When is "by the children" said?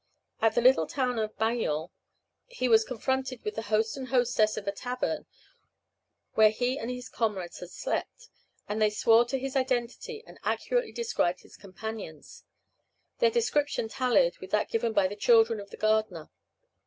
14.91-15.59